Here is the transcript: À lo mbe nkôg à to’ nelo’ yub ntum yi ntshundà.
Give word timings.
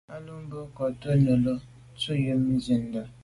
À 0.13 0.15
lo 0.25 0.33
mbe 0.43 0.57
nkôg 0.69 0.79
à 0.85 0.87
to’ 1.01 1.11
nelo’ 1.23 1.53
yub 1.59 1.63
ntum 1.95 2.17
yi 2.25 2.33
ntshundà. 2.57 3.01